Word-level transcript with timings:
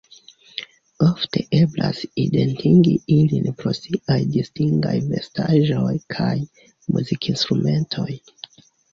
Ofte 1.07 1.41
eblas 1.57 1.97
identigi 2.21 2.93
ilin 3.15 3.43
pro 3.59 3.73
siaj 3.79 4.17
distingaj 4.35 4.93
vestaĵoj 5.11 5.93
kaj 6.15 6.31
muzikinstrumentoj. 6.97 8.09